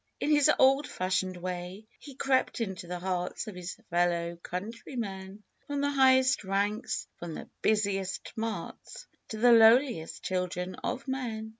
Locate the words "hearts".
2.97-3.45